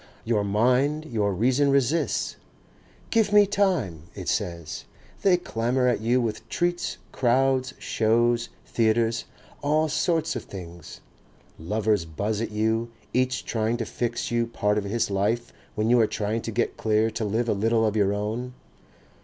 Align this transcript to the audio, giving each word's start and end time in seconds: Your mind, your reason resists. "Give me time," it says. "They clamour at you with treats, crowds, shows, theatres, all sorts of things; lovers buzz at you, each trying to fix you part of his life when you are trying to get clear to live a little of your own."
Your 0.25 0.43
mind, 0.43 1.05
your 1.05 1.31
reason 1.31 1.69
resists. 1.69 2.35
"Give 3.11 3.31
me 3.31 3.45
time," 3.45 4.05
it 4.15 4.27
says. 4.29 4.85
"They 5.21 5.37
clamour 5.37 5.85
at 5.87 6.01
you 6.01 6.19
with 6.19 6.49
treats, 6.49 6.97
crowds, 7.11 7.75
shows, 7.77 8.49
theatres, 8.65 9.25
all 9.61 9.89
sorts 9.89 10.35
of 10.35 10.45
things; 10.45 11.01
lovers 11.59 12.05
buzz 12.05 12.41
at 12.41 12.49
you, 12.49 12.89
each 13.13 13.45
trying 13.45 13.77
to 13.77 13.85
fix 13.85 14.31
you 14.31 14.47
part 14.47 14.79
of 14.79 14.85
his 14.85 15.11
life 15.11 15.53
when 15.75 15.91
you 15.91 15.99
are 15.99 16.07
trying 16.07 16.41
to 16.41 16.51
get 16.51 16.77
clear 16.77 17.11
to 17.11 17.23
live 17.23 17.47
a 17.47 17.53
little 17.53 17.85
of 17.85 17.95
your 17.95 18.11
own." 18.11 18.55